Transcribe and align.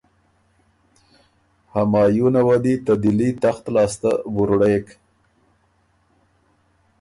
همایونه 1.73 2.41
وه 2.47 2.57
دی 2.63 2.75
ته 2.85 2.93
دهلي 3.03 3.29
تخت 3.43 3.65
لاسته 3.75 4.11
وُرړېک۔ 4.35 4.87